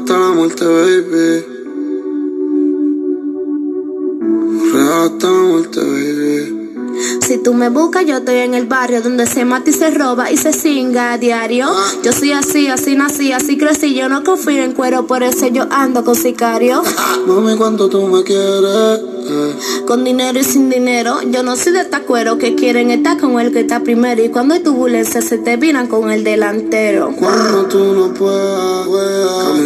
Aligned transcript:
hasta 0.00 0.18
la 0.18 0.30
muerte, 0.30 0.64
baby. 0.64 1.44
Real 4.72 5.02
hasta 5.04 5.30
la 5.30 5.40
muerte, 5.40 5.80
baby. 5.80 6.60
Si 7.20 7.38
tú 7.38 7.54
me 7.54 7.68
buscas, 7.68 8.04
yo 8.06 8.18
estoy 8.18 8.36
en 8.36 8.54
el 8.54 8.66
barrio 8.66 9.00
donde 9.02 9.26
se 9.26 9.44
mata 9.44 9.70
y 9.70 9.72
se 9.72 9.90
roba 9.90 10.30
y 10.30 10.36
se 10.36 10.52
singa 10.52 11.12
a 11.12 11.18
diario. 11.18 11.68
Yo 12.02 12.12
soy 12.12 12.32
así, 12.32 12.68
así 12.68 12.94
nací, 12.96 13.32
así 13.32 13.56
crecí. 13.56 13.94
Yo 13.94 14.08
no 14.08 14.24
confío 14.24 14.62
en 14.62 14.72
cuero, 14.72 15.06
por 15.06 15.22
eso 15.22 15.46
yo 15.46 15.66
ando 15.70 16.04
con 16.04 16.14
sicario. 16.14 16.82
Mami, 17.26 17.56
¿cuánto 17.56 17.88
tú 17.88 18.06
me 18.06 18.22
quieres? 18.22 19.00
Eh. 19.28 19.54
Con 19.86 20.02
dinero 20.02 20.40
y 20.40 20.44
sin 20.44 20.70
dinero, 20.70 21.18
yo 21.30 21.42
no 21.42 21.56
soy 21.56 21.72
de 21.72 21.82
esta 21.82 22.00
cuero 22.00 22.38
que 22.38 22.54
quieren 22.54 22.90
estar 22.90 23.18
con 23.18 23.38
el 23.38 23.52
que 23.52 23.60
está 23.60 23.80
primero. 23.80 24.22
Y 24.24 24.30
cuando 24.30 24.54
hay 24.54 24.60
turbulencia, 24.60 25.22
se 25.22 25.38
te 25.38 25.56
viran 25.56 25.86
con 25.86 26.10
el 26.10 26.24
delantero. 26.24 27.14
Cuando 27.16 27.66
tú 27.66 27.78
no 27.94 28.12
puedas, 28.12 28.86
puedas 28.86 29.58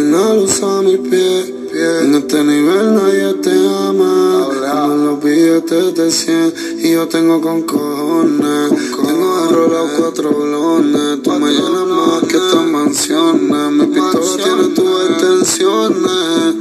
mis 0.61 0.97
pies. 1.09 1.51
En 1.73 2.15
este 2.15 2.43
nivel 2.43 2.95
nadie 2.95 3.33
te 3.35 3.51
ama. 3.51 4.47
Como 4.71 4.95
los 4.95 5.23
billetes 5.23 5.95
de 5.95 6.09
100 6.09 6.53
y 6.79 6.91
yo 6.93 7.07
tengo 7.07 7.41
con 7.41 7.63
cojones. 7.63 8.69
Tengo 9.05 9.47
enrolado 9.49 9.89
cuatro 9.97 10.29
blones. 10.31 11.21
Tú 11.23 11.31
me 11.31 11.51
llenas 11.51 11.87
más 11.87 12.23
que 12.23 12.37
estas 12.37 12.65
mansiones. 12.65 13.71
Mi 13.71 13.85
pistola 13.87 14.43
tiene 14.43 14.67
tus 14.75 15.09
extensiones. 15.09 16.55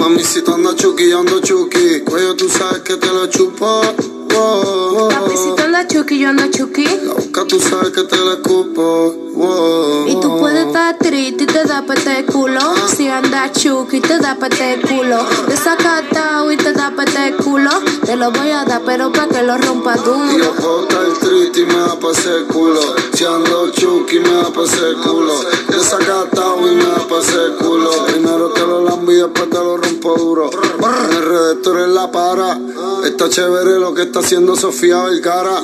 Mami, 0.00 0.24
si 0.24 0.42
tú 0.42 0.54
andas 0.54 0.74
chuki, 0.76 1.08
yo 1.08 1.20
ando 1.20 1.40
chuki. 1.40 2.00
Cuello, 2.04 2.34
tú 2.34 2.48
sabes 2.48 2.80
que 2.80 2.96
te 2.96 3.06
lo 3.06 3.26
chupo. 3.26 3.82
Wow. 4.34 5.08
Papi, 5.08 5.36
si 5.36 5.56
tú 5.56 5.62
andas 5.62 5.86
chuki, 5.88 6.18
yo 6.18 6.28
ando 6.28 6.50
chuki. 6.50 6.84
La 6.84 7.14
boca, 7.14 7.44
tú 7.46 7.60
sabes 7.60 7.90
que 7.90 8.02
te 8.02 8.16
la 8.16 8.32
escupo. 8.34 9.14
Wow. 9.34 10.08
Y 10.08 10.20
tú 10.20 10.38
puedes 10.38 10.66
estar 10.66 10.98
triste 10.98 11.46
da 11.82 12.24
culo. 12.26 12.60
Si 12.88 13.08
andas 13.08 13.52
chuki, 13.52 14.00
te 14.00 14.18
da 14.18 14.34
pete 14.34 14.80
culo. 14.82 15.18
Desacatado 15.48 16.50
y 16.50 16.56
te 16.56 16.72
da 16.72 16.90
pete 16.90 17.34
culo. 17.36 17.70
Te 18.04 18.16
lo 18.16 18.30
voy 18.30 18.50
a 18.50 18.64
dar, 18.64 18.82
pero 18.84 19.12
pa' 19.12 19.28
que 19.28 19.42
lo 19.42 19.56
rompa 19.58 19.96
yo 19.96 20.02
duro. 20.02 20.52
puedo 20.54 20.82
estar 20.82 21.06
triste 21.20 21.60
y 21.60 21.66
me 21.66 21.74
da 21.74 21.98
pa' 21.98 22.10
hacer 22.10 22.46
culo. 22.46 22.80
Si 23.12 23.24
ando 23.24 23.70
chuki 23.70 24.18
me 24.20 24.32
da 24.32 24.50
pa' 24.50 24.64
hacer 24.64 24.96
culo. 24.96 25.34
Desacatado 25.68 26.70
y 26.70 26.74
me 26.74 26.84
da 26.84 27.06
pa' 27.08 27.18
hacer 27.18 27.56
culo. 27.56 27.90
Primero 28.06 28.50
te 28.50 28.60
lo 28.60 28.84
lambo 28.84 29.12
y 29.12 29.16
después 29.16 29.50
te 29.50 29.56
lo 29.56 29.76
rompo 29.76 30.14
duro. 30.16 30.50
En 30.50 31.16
el 31.16 31.24
redactor 31.24 31.80
en 31.80 31.94
la 31.94 32.10
para. 32.10 32.58
Está 33.04 33.28
chévere 33.28 33.78
lo 33.78 33.94
que 33.94 34.02
está 34.02 34.20
haciendo 34.20 34.56
Sofía 34.56 35.02
Vergara. 35.04 35.62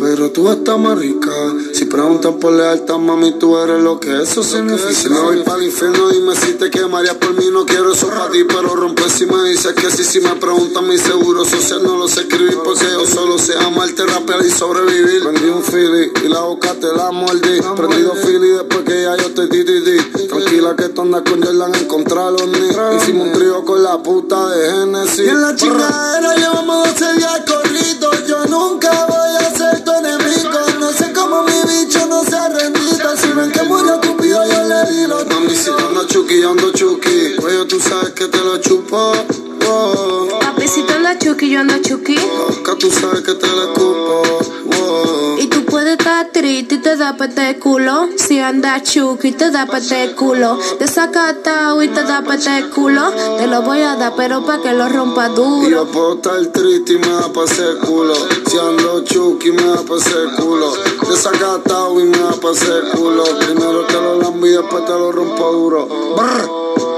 Pero 0.00 0.30
tú 0.30 0.50
estás 0.50 0.78
más 0.78 0.98
rica. 0.98 1.30
Si 1.74 1.84
preguntan 1.84 2.38
por 2.38 2.54
lealtad, 2.54 2.96
mami, 2.96 3.38
tú 3.38 3.58
eres 3.58 3.82
lo 3.82 4.00
que 4.00 4.22
eso 4.22 4.42
significa. 4.42 4.94
Si 4.94 5.10
me 5.10 5.20
voy 5.20 5.42
para 5.42 5.58
el 5.58 5.64
infierno, 5.64 6.08
dime 6.08 6.34
si 6.34 6.54
te 6.54 6.70
quemarías 6.70 7.16
por 7.16 7.34
mí. 7.34 7.44
No 7.52 7.66
quiero 7.66 7.92
eso 7.92 8.08
para 8.08 8.30
ti, 8.30 8.44
pero 8.44 8.74
rompe 8.74 9.10
si 9.10 9.26
me 9.26 9.50
dices 9.50 9.74
que 9.74 9.90
sí. 9.90 10.02
Si 10.02 10.20
me 10.20 10.34
preguntan 10.36 10.88
mi 10.88 10.96
seguro 10.96 11.44
social, 11.44 11.82
no 11.82 11.98
lo 11.98 12.08
sé 12.08 12.20
escribir 12.20 12.58
porque 12.64 12.86
yo 12.90 13.06
solo 13.06 13.38
sé 13.38 13.52
amarte, 13.58 14.06
rapear 14.06 14.40
y 14.44 14.50
sobrevivir. 14.50 15.22
Prendí 15.22 15.48
un 15.50 15.62
fili 15.62 16.10
y 16.24 16.28
la 16.28 16.40
boca 16.40 16.74
te 16.80 16.86
la 16.96 17.10
mordí. 17.10 17.60
Prendido 17.76 18.14
fili 18.14 18.48
después 18.48 18.84
que 18.86 19.02
ya 19.02 19.16
yo 19.16 19.26
estoy 19.28 19.50
ti, 19.50 19.64
ti, 19.64 19.84
ti. 19.84 20.26
Tranquila 20.28 20.76
que 20.76 20.88
tú 20.88 21.02
andas 21.02 21.22
con 21.28 21.42
Jordan, 21.42 21.74
encontrar 21.74 22.32
los 22.32 22.48
ni. 22.48 22.96
Hicimos 22.96 23.26
un 23.26 23.32
trío 23.34 23.64
con 23.66 23.82
la 23.82 24.02
puta 24.02 24.48
de 24.48 24.70
Genesis. 24.70 25.26
Y 25.26 25.28
en 25.28 25.42
la 25.42 25.54
chingadera 25.54 26.36
llevamos 26.36 26.49
12 26.49 26.49
le 35.20 35.26
di 35.26 35.34
los 35.34 35.40
Mami, 35.40 35.54
si 35.54 36.69
tú 42.90 43.00
sabes 43.00 43.22
que 43.22 43.34
te 43.34 43.46
la 43.46 43.62
escupo. 43.64 44.22
Wow. 44.64 45.38
Y 45.38 45.46
tú 45.46 45.64
puedes 45.64 45.98
estar 45.98 46.30
triste 46.32 46.76
y 46.76 46.78
te 46.78 46.96
da 46.96 47.16
pete 47.16 47.58
culo. 47.58 48.08
Si 48.16 48.38
andas 48.40 48.82
chuki, 48.82 49.32
te 49.32 49.50
da 49.50 49.66
pete 49.66 50.12
culo. 50.14 50.58
Desacatado 50.78 51.82
y 51.82 51.88
te 51.88 52.02
da 52.02 52.22
pete 52.22 52.68
culo. 52.74 53.10
Te 53.38 53.46
lo 53.46 53.62
voy 53.62 53.82
a 53.82 53.96
dar, 53.96 54.14
pero 54.16 54.44
pa' 54.44 54.60
que 54.60 54.72
lo 54.72 54.88
rompa 54.88 55.28
Y 55.28 55.34
duro. 55.34 55.68
yo 55.68 55.86
puedo 55.86 56.14
estar 56.14 56.46
triste 56.46 56.94
y 56.94 56.98
me 56.98 57.08
da 57.08 57.32
pa' 57.32 57.44
hacer 57.44 57.78
culo. 57.78 58.14
Si 58.46 58.58
ando 58.58 59.04
chuki, 59.04 59.52
me 59.52 59.62
da 59.64 59.82
pa' 59.82 59.96
hacer 59.96 60.28
culo. 60.36 60.72
Desacatado 61.08 62.00
y 62.00 62.04
me 62.04 62.18
da 62.18 62.32
pa' 62.32 62.50
hacer 62.50 62.82
culo. 62.94 63.24
Primero 63.38 63.84
te 63.86 63.94
lo 63.94 64.18
lambo 64.20 64.46
y 64.46 64.50
después 64.50 64.84
te 64.84 64.92
lo 64.92 65.12
rompo 65.12 65.52
duro. 65.52 65.86
Brr. 66.16 66.89